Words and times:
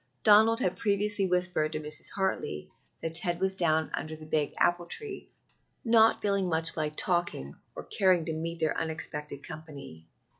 Donald 0.23 0.59
had 0.61 0.79
previously 0.79 1.27
whispered 1.27 1.73
to 1.73 1.79
Mrs. 1.79 2.09
Hartley 2.15 2.71
that 3.03 3.13
Ted 3.13 3.39
was 3.39 3.53
down 3.53 3.91
under 3.93 4.15
the 4.15 4.25
big 4.25 4.51
apple 4.57 4.87
tree, 4.87 5.29
not 5.85 6.23
feeling 6.23 6.49
much 6.49 6.75
like 6.75 6.95
talking 6.95 7.53
or 7.75 7.83
caring 7.83 8.25
to 8.25 8.33
meet 8.33 8.59
their 8.59 8.75
unexpected 8.75 9.43
company. 9.47 10.07